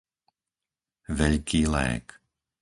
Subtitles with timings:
[1.19, 2.05] Veľký Lég